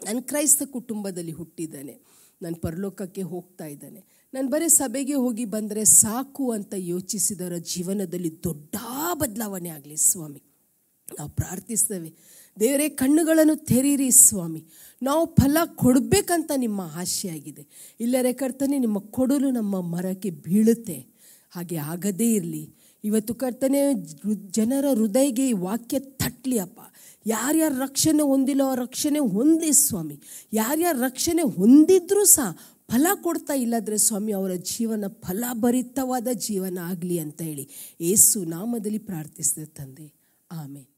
[0.06, 2.02] ನಾನು ಕ್ರೈಸ್ತ ಕುಟುಂಬದಲ್ಲಿ ಹುಟ್ಟಿದ್ದಾನೆ.
[2.42, 4.04] ನಾನು ಪರಲೋಕಕ್ಕೆ ಹೋಗ್ತಾ ಇದ್ದಾನೆ.
[4.34, 8.76] ನಾನು ಬರೀ ಸಭೆಗೆ ಹೋಗಿ ಬಂದರೆ ಸಾಕು ಅಂತ ಯೋಚಿಸಿದವರ ಜೀವನದಲ್ಲಿ ದೊಡ್ಡ
[9.14, 10.44] ಬದಲಾವಣೆ ಆಗಲಿ ಸ್ವಾಮಿ.
[11.20, 12.14] ನಾವು ಪ್ರಾರ್ಥಿಸ್ತೇವೆ.
[12.60, 14.66] ದೇವರೇ, ಕಣ್ಣುಗಳನ್ನು ತೆರೀರಿ ಸ್ವಾಮಿ.
[15.04, 17.68] ನಾವು ಫಲ ಕೊಡಬೇಕಂತ ನಿಮ್ಮ ಆಶೆಯಾಗಿದೆ.
[18.00, 21.08] ಇಲ್ಲರೆ ಕರ್ತನೆ, ನಿಮ್ಮ ಕೊಡಲು ನಮ್ಮ ಮರಕ್ಕೆ ಬೀಳುತ್ತೆ.
[21.52, 22.76] ಹಾಗೆ ಆಗದೇ ಇರಲಿ.
[23.04, 23.94] ಇವತ್ತು ಕರ್ತನೆ,
[24.52, 26.80] ಜನರ ಹೃದಯಗೆ ಈ ವಾಕ್ಯ ತಟ್ಟಲಿ ಅಪ್ಪ.
[27.26, 30.22] ಯಾರ್ಯಾರ ರಕ್ಷಣೆ ಹೊಂದಿಲ್ಲೋ ರಕ್ಷಣೆ ಹೊಂದಿ ಸ್ವಾಮಿ.
[30.54, 32.52] ಯಾರ್ಯಾರ ರಕ್ಷಣೆ ಹೊಂದಿದ್ರೂ ಸಹ
[32.92, 37.70] ಫಲ ಕೊಡ್ತಾ ಇಲ್ಲದ್ರೆ ಸ್ವಾಮಿ ಅವರ ಜೀವನ ಫಲಭರಿತವಾದ ಜೀವನ ಆಗಲಿ ಅಂತ ಹೇಳಿ
[38.02, 40.14] ಏಸು ನಾಮದಲ್ಲಿ ಪ್ರಾರ್ಥಿಸಿದೆ ತಂದೆ.
[40.52, 40.93] ಆಮೇಲೆ